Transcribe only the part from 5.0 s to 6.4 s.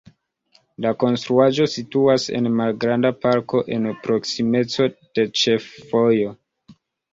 de ĉefvojo.